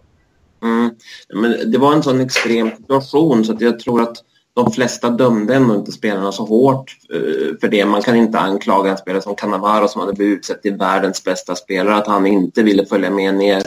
[0.62, 0.90] Mm.
[1.34, 4.16] Men det var en sån extrem situation så att jag tror att
[4.54, 7.84] de flesta dömde ändå inte spelarna så hårt eh, för det.
[7.84, 11.54] Man kan inte anklaga en spelare som Cannavaro som hade blivit utsedd till världens bästa
[11.54, 13.62] spelare att han inte ville följa med ner,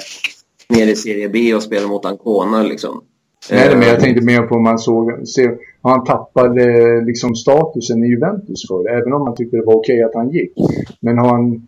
[0.70, 2.64] ner i Serie B och spela mot Ancona.
[2.64, 3.04] Liksom.
[3.50, 6.66] Nej, men jag eh, tänkte mer på om man såg, ser, han tappade
[7.06, 10.54] liksom statusen i Juventus för även om man tyckte det var okej att han gick.
[11.00, 11.68] Men har han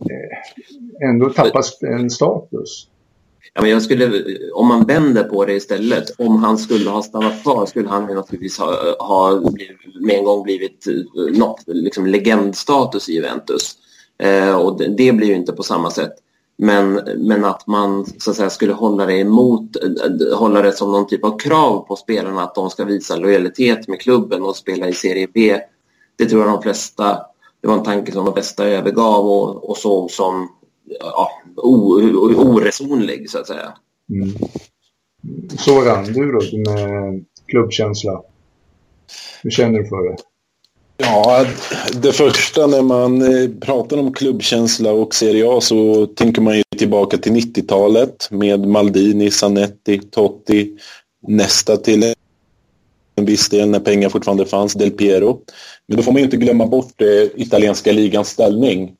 [0.00, 2.88] eh, ändå tappat en status?
[3.54, 7.42] Ja, men jag skulle, om man vänder på det istället, om han skulle ha stannat
[7.42, 9.40] kvar skulle han naturligtvis ha, ha
[10.00, 13.74] med en gång blivit eh, nått liksom legendstatus i Juventus.
[14.18, 16.12] Eh, och det, det, blir ju inte på samma sätt.
[16.56, 20.92] Men, men att man så att säga, skulle hålla det emot, eh, hålla det som
[20.92, 24.88] någon typ av krav på spelarna att de ska visa lojalitet med klubben och spela
[24.88, 25.60] i Serie B.
[26.16, 27.18] Det tror jag de flesta,
[27.60, 30.48] det var en tanke som de flesta övergav och, och såg som
[31.00, 33.72] ja, oresonlig så att säga.
[34.10, 34.34] Mm.
[35.58, 36.40] Soran, du då
[36.72, 38.22] med eh, klubbkänsla?
[39.42, 40.16] Hur känner du för det?
[40.96, 41.46] Ja,
[41.92, 46.62] det första när man eh, pratar om klubbkänsla och Serie A så tänker man ju
[46.78, 50.70] tillbaka till 90-talet med Maldini, Zanetti, Totti,
[51.26, 52.14] nästa till
[53.16, 55.40] en viss del när pengar fortfarande fanns, Del Piero.
[55.86, 58.92] Men då får man ju inte glömma bort eh, italienska ligans ställning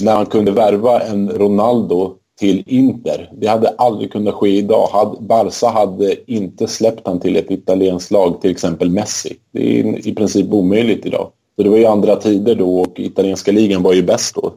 [0.00, 3.30] när han kunde värva en Ronaldo till Inter.
[3.32, 5.16] Det hade aldrig kunnat ske idag.
[5.20, 9.36] Barca hade inte släppt han till ett italienskt lag, till exempel Messi.
[9.52, 11.30] Det är i princip omöjligt idag.
[11.56, 14.54] Så det var ju andra tider då och italienska ligan var ju bäst då.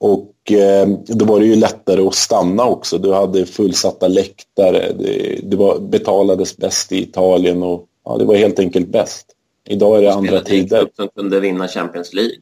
[0.00, 2.98] Och eh, då var det ju lättare att stanna också.
[2.98, 4.92] Du hade fullsatta läktare.
[4.98, 9.26] Det, det var, betalades bäst i Italien och ja, det var helt enkelt bäst.
[9.68, 10.88] Idag är det andra tider.
[10.96, 12.34] som kunde vinna Champions League.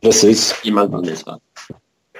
[0.00, 0.54] Precis.
[0.64, 1.40] I fall.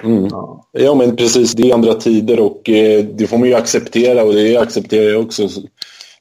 [0.03, 0.29] Mm.
[0.71, 4.33] Ja men precis, det är andra tider och eh, det får man ju acceptera och
[4.33, 5.49] det accepterar jag också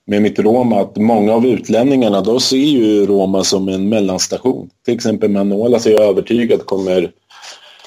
[0.06, 4.70] med mitt Roma att många av utlänningarna då ser ju Roma som en mellanstation.
[4.84, 7.12] Till exempel Manola så är jag övertygad kommer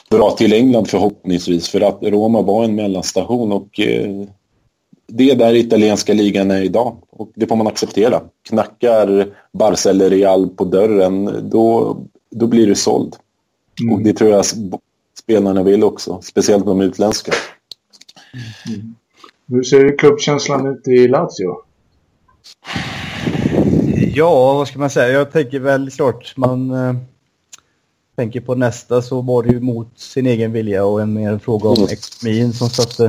[0.10, 4.28] dra till England förhoppningsvis för att Roma var en mellanstation och eh,
[5.08, 8.22] det är där italienska ligan är idag och det får man acceptera.
[8.50, 11.98] Knackar Barca eller Real på dörren då,
[12.32, 13.16] då blir du såld.
[13.82, 13.94] Mm.
[13.94, 14.46] Och det tror jag
[15.28, 17.32] spelarna vill också, speciellt de utländska.
[18.68, 18.96] Mm.
[19.48, 21.56] Hur ser klubbkänslan ut i Lazio?
[24.14, 25.10] Ja, vad ska man säga?
[25.10, 26.96] Jag tänker väl klart, man eh,
[28.16, 31.70] tänker på nästa så var det ju mot sin egen vilja och en mer fråga
[31.70, 31.90] om mm.
[31.90, 33.06] ekonomin som satte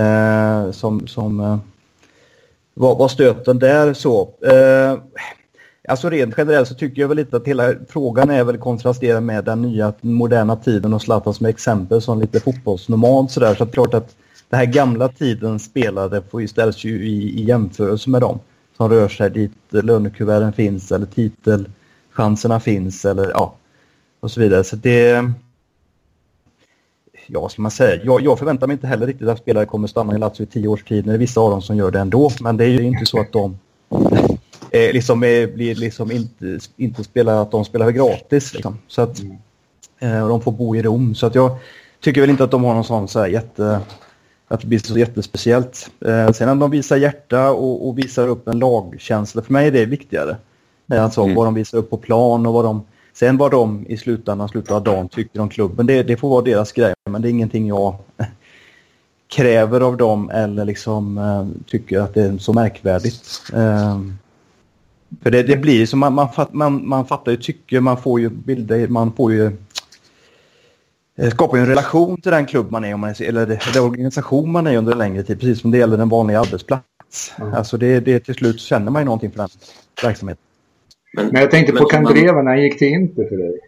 [0.00, 1.58] eh, som, som eh,
[2.74, 4.22] var, var stöten där så.
[4.42, 4.98] Eh,
[5.88, 9.44] Alltså rent generellt så tycker jag väl lite att hela frågan är väl kontrasterad med
[9.44, 13.54] den nya moderna tiden och Zlatan som exempel som lite fotbollsnormalt sådär.
[13.54, 14.16] Så att klart att
[14.48, 18.38] den här gamla tiden spelade får ju ställs ju i, i jämförelse med dem
[18.76, 23.54] som rör sig dit lönekuverten finns eller titelchanserna finns eller ja
[24.20, 24.64] och så vidare.
[24.64, 25.24] Så det
[27.26, 28.04] ja, ska man säga?
[28.04, 30.68] Jag, jag, förväntar mig inte heller riktigt att spelare kommer stanna i Lazio i tio
[30.68, 31.04] års tid.
[31.04, 33.20] Det är vissa av dem som gör det ändå, men det är ju inte så
[33.20, 33.58] att de
[34.74, 38.54] eh, liksom är, blir liksom inte, inte spelar, att de spelar gratis.
[38.54, 38.78] Liksom.
[38.88, 39.36] Så att mm.
[39.98, 41.14] eh, de får bo i Rom.
[41.14, 41.56] Så att jag
[42.00, 43.80] tycker väl inte att de har någon sån så här jätte
[44.48, 45.90] att det blir så jättespeciellt.
[46.06, 49.72] Eh, sen om de visar hjärta och, och, visar upp en lagkänsla, för mig är
[49.72, 50.36] det viktigare.
[50.90, 51.34] Alltså mm.
[51.34, 52.84] vad de visar upp på plan och vad de...
[53.12, 56.42] Sen vad de i slutändan, slutet av dagen, tycker om klubben, det, det får vara
[56.42, 56.94] deras grej.
[57.10, 57.96] Men det är ingenting jag
[59.28, 63.42] kräver av dem eller liksom eh, tycker att det är så märkvärdigt.
[63.52, 63.98] Eh,
[65.22, 68.28] för det, det blir som man, man, man, man fattar ju tycke, man får ju
[68.28, 69.50] bilder, man får ju
[71.18, 73.60] eh, skapar ju en relation till den klubb man är, om man är eller det,
[73.74, 76.84] den organisation man är under en längre tid, precis som det gäller en vanlig arbetsplats.
[77.38, 77.54] Mm.
[77.54, 79.48] Alltså det, det till slut känner man ju någonting för den
[80.02, 80.42] verksamheten.
[81.16, 83.60] Men, men jag tänkte men, på Kandreva när gick till Inter för dig.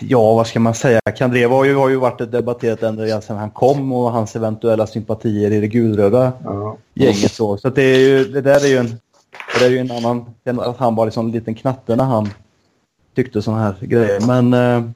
[0.00, 1.00] Ja, vad ska man säga?
[1.16, 5.50] Kandreva har ju, har ju varit debatterat ända sedan han kom och hans eventuella sympatier
[5.50, 6.76] i det gulröda ja.
[6.94, 7.32] gänget.
[7.32, 8.98] Så, så det, är ju, det där är ju en,
[9.58, 10.24] det är ju en annan...
[10.44, 12.28] Att han var liksom en liten knatte när han
[13.14, 14.26] tyckte sådana här grejer.
[14.26, 14.90] Men eh,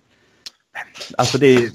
[1.19, 1.71] alltså det,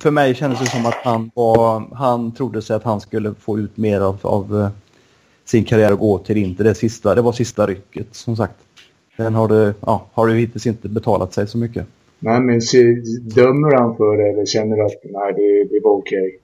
[0.00, 3.58] för mig kändes det som att han, var, han trodde sig att han skulle få
[3.58, 4.68] ut mer av, av eh,
[5.44, 6.64] sin karriär och gå till Inter.
[6.64, 8.54] Det, sista, det var sista rycket som sagt.
[9.16, 11.86] Sen har det, ja, har det hittills inte betalat sig så mycket.
[12.18, 12.60] Nej, men
[13.22, 16.20] dömer han för det eller känner du att nej, det, det var okej?
[16.20, 16.38] Okay?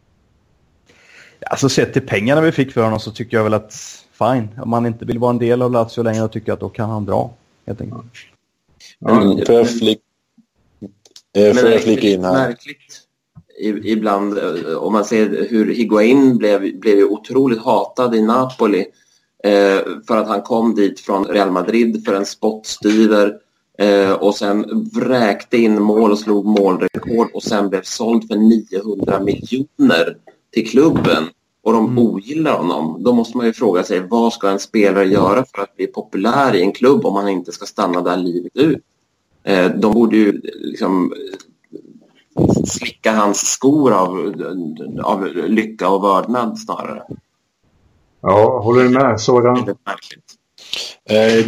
[1.41, 3.73] Alltså sett till pengarna vi fick för honom så tycker jag väl att
[4.19, 4.49] fine.
[4.63, 6.91] Om man inte vill vara en del av Lazio längre tycker jag att då kan
[6.91, 7.31] han dra.
[7.67, 8.05] Helt enkelt.
[9.09, 10.03] Mm, får jag flika,
[11.35, 12.49] får jag flika in här?
[12.49, 13.07] Märkligt
[13.85, 14.39] ibland
[14.79, 18.87] om man ser hur Higuain blev, blev otroligt hatad i Napoli
[19.45, 23.35] eh, för att han kom dit från Real Madrid för en spottstyver
[23.79, 29.21] eh, och sen vräkte in mål och slog målrekord och sen blev såld för 900
[29.21, 30.17] miljoner
[30.53, 31.25] till klubben
[31.67, 31.99] och de mm.
[31.99, 35.77] ogillar honom, då måste man ju fråga sig vad ska en spelare göra för att
[35.77, 38.79] bli populär i en klubb om han inte ska stanna där livet ut?
[39.43, 41.15] Eh, de borde ju liksom
[42.67, 44.35] slicka hans skor av,
[45.03, 47.03] av lycka och vördnad snarare.
[48.21, 49.21] Ja, håller du med?
[49.21, 49.65] Sådan?
[49.65, 51.45] Det är eh,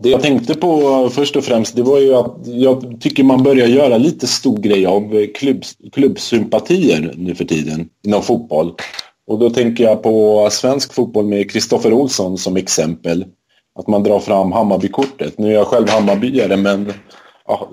[0.00, 3.66] det jag tänkte på först och främst det var ju att jag tycker man börjar
[3.66, 8.74] göra lite stor grej av klubb, klubbsympatier nu för tiden inom fotboll.
[9.26, 13.24] Och då tänker jag på svensk fotboll med Kristoffer Olsson som exempel.
[13.78, 15.38] Att man drar fram Hammarbykortet.
[15.38, 16.92] Nu är jag själv Hammarbyare men
[17.46, 17.70] ja,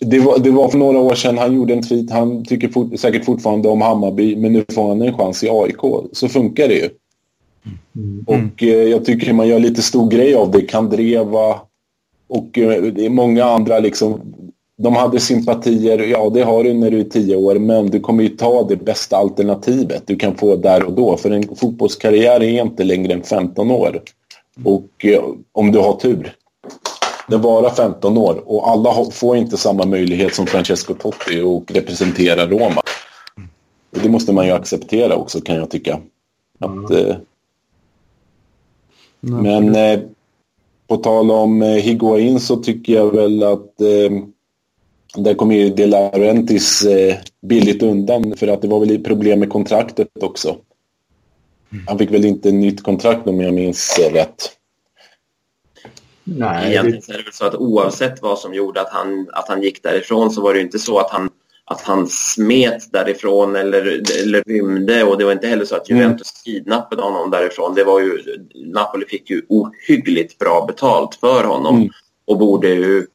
[0.00, 2.10] det, var, det var för några år sedan han gjorde en tweet.
[2.10, 6.10] Han tycker fort, säkert fortfarande om Hammarby men nu får han en chans i AIK.
[6.12, 6.88] Så funkar det ju.
[7.96, 8.24] Mm.
[8.26, 10.62] Och eh, jag tycker man gör lite stor grej av det.
[10.62, 11.60] Kandreva
[12.28, 14.34] och eh, det är många andra liksom.
[14.78, 18.22] De hade sympatier, ja det har du när du är tio år, men du kommer
[18.22, 21.16] ju ta det bästa alternativet du kan få där och då.
[21.16, 24.02] För en fotbollskarriär är inte längre än 15 år.
[24.64, 26.32] Och eh, om du har tur.
[27.28, 32.46] Den varar 15 år och alla får inte samma möjlighet som Francesco Totti att representera
[32.46, 32.82] Roma.
[33.96, 36.00] Och det måste man ju acceptera också kan jag tycka.
[36.58, 36.90] Att,
[39.26, 40.00] eh, men eh,
[40.86, 44.10] på tal om eh, Higuain så tycker jag väl att eh,
[45.16, 49.50] där kommer ju De Laurentiis eh, billigt undan för att det var väl problem med
[49.50, 50.48] kontraktet också.
[51.72, 51.84] Mm.
[51.88, 54.52] Han fick väl inte nytt kontrakt om jag minns rätt.
[56.24, 59.48] Nej, Egentligen så är det väl så att oavsett vad som gjorde att han, att
[59.48, 61.30] han gick därifrån så var det ju inte så att han,
[61.70, 66.02] att han smet därifrån eller, eller rymde och det var inte heller så att mm.
[66.02, 67.74] Juventus kidnappade honom därifrån.
[67.74, 68.22] Det var ju,
[68.54, 71.90] Napoli fick ju ohyggligt bra betalt för honom mm.
[72.24, 73.06] och borde ju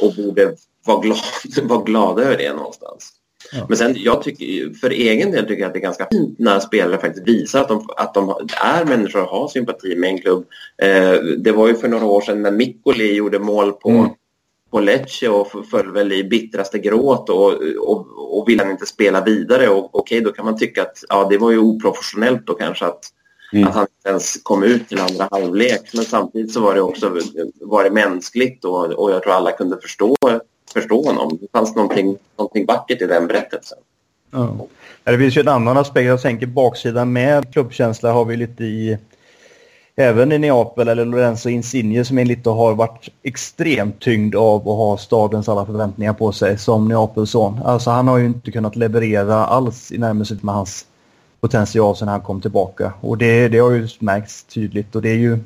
[0.00, 0.54] och borde
[0.86, 1.18] vara, glad,
[1.62, 3.12] vara glada över det någonstans.
[3.52, 3.66] Ja.
[3.68, 6.60] Men sen, jag tycker, för egen del tycker jag att det är ganska fint när
[6.60, 10.46] spelare faktiskt visar att de, att de är människor och har sympati med en klubb.
[10.82, 14.10] Eh, det var ju för några år sedan när Mikkoli gjorde mål på, mm.
[14.74, 18.06] På Lecce och föll väl i bittraste gråt och, och,
[18.38, 19.68] och ville inte spela vidare.
[19.68, 23.00] Och, okej, då kan man tycka att ja, det var ju oprofessionellt då kanske att,
[23.52, 23.68] mm.
[23.68, 25.80] att han inte ens kom ut till andra halvlek.
[25.94, 27.18] Men samtidigt så var det också
[27.60, 30.16] var det mänskligt och, och jag tror alla kunde förstå
[30.72, 31.38] förstå honom.
[31.40, 33.78] Det fanns någonting, någonting vackert i den berättelsen.
[34.30, 34.66] Ja.
[35.04, 36.06] Det finns ju en annan aspekt.
[36.06, 38.98] Jag tänker baksidan med klubbkänsla har vi lite i
[39.96, 44.98] även i Neapel eller Lorenzo Insigne som enligt har varit extremt tyngd av att ha
[44.98, 47.60] stadens alla förväntningar på sig som Neapels son.
[47.64, 50.86] Alltså han har ju inte kunnat leverera alls i närmast med hans
[51.40, 52.92] potential sen han kom tillbaka.
[53.00, 55.38] Och det, det har ju märkts tydligt och det är ju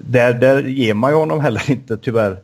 [0.00, 2.38] där, där ger man ju honom heller inte tyvärr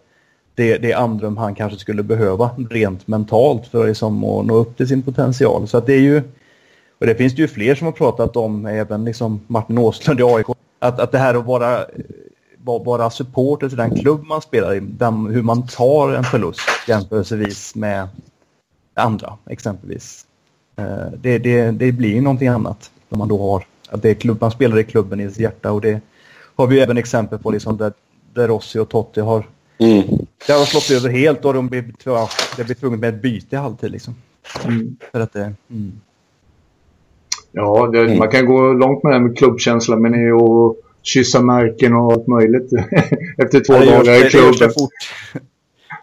[0.54, 4.88] det, det andrum han kanske skulle behöva rent mentalt för liksom att nå upp till
[4.88, 5.68] sin potential.
[5.68, 6.22] Så att det är ju,
[6.98, 10.22] och det finns det ju fler som har pratat om, även liksom Martin Åslund i
[10.22, 10.46] AIK,
[10.78, 11.86] att, att det här att vara,
[12.64, 17.74] vara supporter till den klubb man spelar i, den, hur man tar en förlust jämförelsevis
[17.74, 18.08] med
[18.94, 20.26] andra exempelvis.
[20.76, 24.14] Eh, det, det, det blir ju någonting annat när man då har att det är
[24.14, 26.00] klubb, man spelar i klubben i sitt hjärta och det
[26.56, 27.92] har vi även exempel på liksom där,
[28.34, 29.44] där Rossi och Totti har
[29.78, 30.26] Mm.
[30.46, 31.82] Det har slått över helt och de blir,
[32.56, 33.90] det blir tvunget med ett byte i halvtid.
[33.90, 34.14] Liksom.
[34.64, 34.96] Mm.
[35.12, 36.00] För att det, mm.
[37.58, 38.18] Ja, det, mm.
[38.18, 42.12] man kan gå långt med det med klubbkänsla men är ju att kyssa märken och
[42.12, 42.72] allt möjligt
[43.38, 44.52] efter två ja, dagar i klubben.
[44.58, 44.90] Det, fort.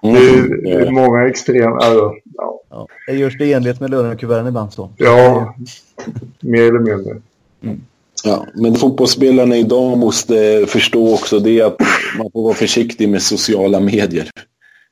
[0.01, 0.93] det är mm.
[0.93, 1.75] många extrema...
[1.75, 2.59] Alltså, ja.
[2.69, 4.89] Ja, det görs det i enlighet med lönekuverten ibland så.
[4.97, 5.55] Ja,
[6.39, 7.21] mer eller mindre.
[7.63, 7.81] Mm.
[8.23, 11.75] Ja, men fotbollsspelarna idag måste förstå också det att
[12.17, 14.29] man får vara försiktig med sociala medier.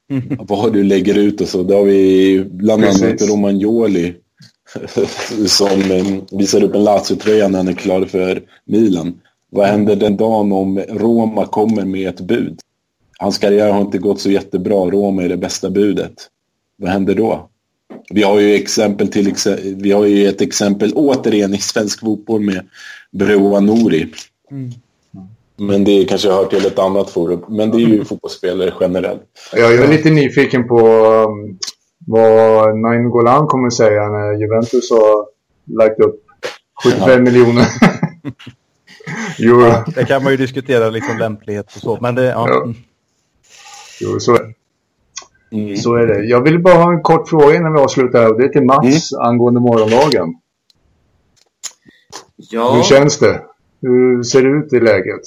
[0.10, 0.24] Mm.
[0.40, 1.64] Vad du lägger ut och så.
[1.64, 3.04] Det har vi bland Precis.
[3.04, 4.14] annat Romagnoli
[5.48, 9.20] som eh, visar upp en Lazio-tröja när han är klar för Milan.
[9.50, 12.60] Vad händer den dagen om Roma kommer med ett bud?
[13.18, 14.76] Hans karriär har inte gått så jättebra.
[14.76, 16.14] Roma är det bästa budet.
[16.78, 17.50] Vad händer då?
[18.10, 19.36] Vi har ju, exempel till,
[19.76, 22.66] vi har ju ett exempel återigen i svensk fotboll med
[23.12, 24.08] Broa Nouri.
[24.52, 24.72] Mm.
[25.58, 27.46] Men det kanske hör till ett annat forum.
[27.50, 29.22] Men det är ju fotbollsspelare generellt.
[29.54, 30.78] Jag är lite nyfiken på
[32.08, 35.28] vad Nain Golan kommer säga när Juventus har
[35.78, 36.24] lagt upp
[36.84, 37.18] 75 ja.
[37.18, 37.66] miljoner
[39.40, 39.62] euro.
[39.62, 41.98] Ja, det kan man ju diskutera liksom lämplighet och så.
[42.02, 42.50] Men det, ja.
[42.50, 42.74] ja.
[44.02, 44.54] Jo, så är det.
[45.58, 45.78] Mm.
[45.78, 46.24] Så är det.
[46.26, 48.38] Jag vill bara ha en kort fråga innan vi avslutar.
[48.38, 49.28] Det är till Mats mm.
[49.28, 50.34] angående morgondagen.
[52.36, 52.74] Ja.
[52.74, 53.42] Hur känns det?
[53.82, 55.22] Hur ser det ut i läget?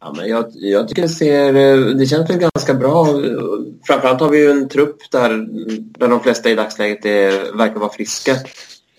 [0.00, 3.06] Ja, men jag, jag tycker det, ser, eh, det känns väl ganska bra.
[3.86, 5.48] Framförallt har vi ju en trupp där,
[5.98, 8.36] där de flesta i dagsläget är, verkar vara friska.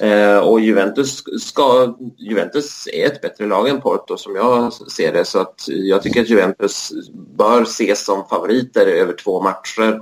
[0.02, 5.26] Eh, och Juventus, ska, Juventus är ett bättre lag än Porto som jag ser det.
[5.26, 6.92] Så att jag tycker att Juventus
[7.38, 10.02] bör ses som favoriter över två matcher.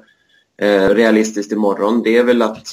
[0.62, 2.68] Eh, realistiskt imorgon, det är väl att,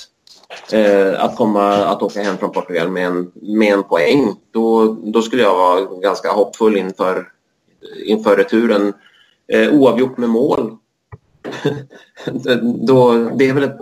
[0.72, 4.36] eh, att, komma, att åka hem från Portugal med en, med en poäng.
[4.50, 7.28] Då, då skulle jag vara ganska hoppfull inför,
[8.04, 8.92] inför returen.
[9.52, 10.76] Eh, oavgjort med mål.
[12.86, 13.78] då, det är väl ett,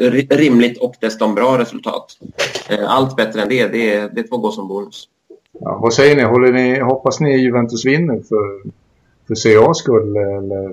[0.00, 2.18] ett, rimligt och dessutom bra resultat.
[2.68, 5.08] Eh, allt bättre än det, det, det får gå som bonus.
[5.60, 6.22] Ja, vad säger ni?
[6.22, 6.80] Håller ni?
[6.80, 8.62] Hoppas ni Juventus vinner för,
[9.26, 10.16] för CAs skull?
[10.16, 10.72] Eller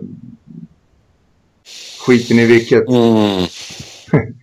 [2.05, 2.87] skiter ni i vilket?
[2.87, 3.47] Mm.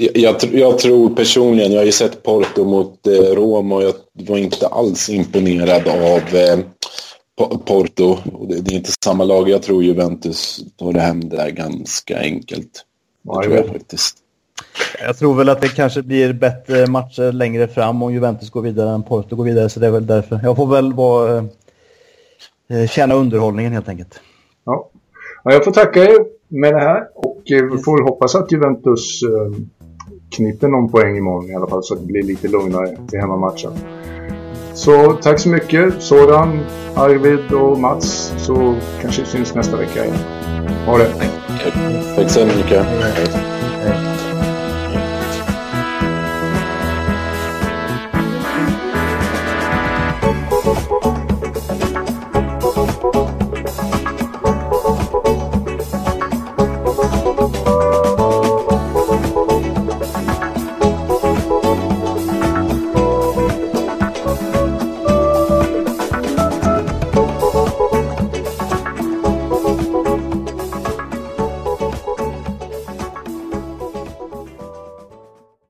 [0.00, 3.94] jag, jag, jag, tror personligen, jag har ju sett Porto mot eh, Roma och jag
[4.12, 6.58] var inte alls imponerad av eh,
[7.64, 8.16] Porto.
[8.48, 9.48] Det är inte samma lag.
[9.48, 12.84] Jag tror Juventus tar det hem där ganska enkelt.
[13.22, 14.16] Det tror jag faktiskt.
[15.06, 18.90] Jag tror väl att det kanske blir bättre matcher längre fram om Juventus går vidare
[18.90, 19.68] än Porto går vidare.
[19.68, 20.40] Så det är väl därför.
[20.42, 21.36] Jag får väl vara,
[22.70, 24.20] eh, känna underhållningen helt enkelt.
[24.64, 24.90] Ja.
[25.44, 27.08] ja jag får tacka er med det här.
[27.14, 29.62] Och eh, vi får väl hoppas att Juventus eh,
[30.30, 31.84] kniper någon poäng imorgon i alla fall.
[31.84, 33.72] Så att det blir lite lugnare till hemmamatchen.
[34.74, 36.60] Så tack så mycket Soran,
[36.94, 38.34] Arvid och Mats.
[38.36, 40.16] Så kanske syns nästa vecka igen.
[40.86, 41.08] Ha det.
[41.14, 41.74] Tack,
[42.16, 42.86] tack så mycket.